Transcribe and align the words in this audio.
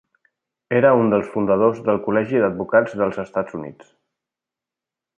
Era 0.77 0.93
un 1.01 1.11
dels 1.11 1.29
fundadors 1.35 1.83
del 1.89 2.01
Col·legi 2.07 2.41
d'Advocats 2.45 2.99
dels 3.05 3.23
Estats 3.27 3.63
Units. 3.63 3.97